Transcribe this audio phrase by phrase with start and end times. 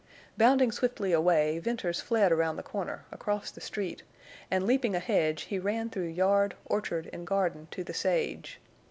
[0.35, 4.01] Bounding swiftly away, Venters fled around the corner, across the street,
[4.49, 8.59] and, leaping a hedge, he ran through yard, orchard, and garden to the sage.